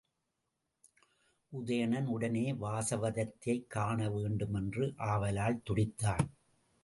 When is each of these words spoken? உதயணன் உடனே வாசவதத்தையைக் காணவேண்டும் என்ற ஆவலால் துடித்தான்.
உதயணன் 1.53 2.05
உடனே 2.05 2.53
வாசவதத்தையைக் 2.53 3.67
காணவேண்டும் 3.67 4.53
என்ற 4.53 4.91
ஆவலால் 4.97 5.61
துடித்தான். 5.69 6.25